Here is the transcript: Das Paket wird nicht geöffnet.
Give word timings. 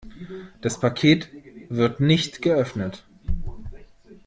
Das 0.61 0.79
Paket 0.79 1.29
wird 1.69 1.99
nicht 1.99 2.41
geöffnet. 2.41 3.03